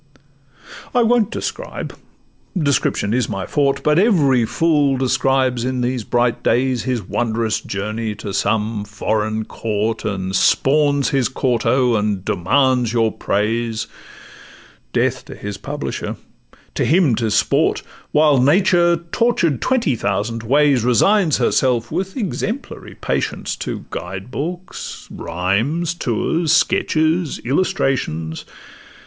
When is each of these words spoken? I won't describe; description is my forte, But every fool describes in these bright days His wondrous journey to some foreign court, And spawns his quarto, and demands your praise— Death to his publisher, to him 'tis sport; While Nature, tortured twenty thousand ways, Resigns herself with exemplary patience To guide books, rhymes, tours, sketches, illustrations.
I 0.95 1.03
won't 1.03 1.29
describe; 1.29 1.95
description 2.57 3.13
is 3.13 3.29
my 3.29 3.45
forte, 3.45 3.83
But 3.83 3.99
every 3.99 4.45
fool 4.45 4.97
describes 4.97 5.63
in 5.63 5.81
these 5.81 6.03
bright 6.03 6.41
days 6.41 6.85
His 6.85 7.03
wondrous 7.03 7.61
journey 7.61 8.15
to 8.15 8.33
some 8.33 8.83
foreign 8.83 9.45
court, 9.45 10.03
And 10.03 10.35
spawns 10.35 11.09
his 11.09 11.29
quarto, 11.29 11.95
and 11.97 12.25
demands 12.25 12.91
your 12.91 13.11
praise— 13.11 13.85
Death 14.91 15.23
to 15.25 15.35
his 15.35 15.57
publisher, 15.57 16.15
to 16.73 16.83
him 16.83 17.13
'tis 17.13 17.35
sport; 17.35 17.83
While 18.11 18.41
Nature, 18.41 18.95
tortured 19.11 19.61
twenty 19.61 19.95
thousand 19.95 20.41
ways, 20.41 20.83
Resigns 20.83 21.37
herself 21.37 21.91
with 21.91 22.17
exemplary 22.17 22.95
patience 22.95 23.55
To 23.57 23.85
guide 23.91 24.31
books, 24.31 25.07
rhymes, 25.11 25.93
tours, 25.93 26.51
sketches, 26.51 27.37
illustrations. 27.45 28.45